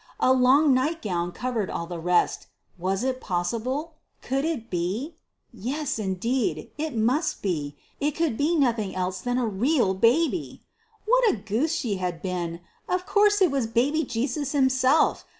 A 0.19 0.33
long 0.33 0.73
night 0.73 1.03
gown 1.03 1.31
covered 1.31 1.69
all 1.69 1.85
the 1.85 1.99
rest. 1.99 2.47
Was 2.79 3.03
it 3.03 3.21
possible? 3.21 3.97
Could 4.23 4.45
it 4.45 4.71
be? 4.71 5.17
Yes, 5.53 5.99
indeed! 5.99 6.71
it 6.75 6.95
must 6.95 7.43
be 7.43 7.77
it 7.99 8.15
could 8.15 8.35
be 8.35 8.55
nothing 8.55 8.95
else 8.95 9.21
than 9.21 9.37
a 9.37 9.45
real 9.45 9.93
baby! 9.93 10.63
What 11.05 11.29
a 11.31 11.35
goose 11.37 11.75
she 11.75 11.97
had 11.97 12.23
been! 12.23 12.61
Of 12.89 13.05
course 13.05 13.43
it 13.43 13.51
was 13.51 13.67
baby 13.67 14.03
Jesus 14.03 14.53
himself! 14.53 15.23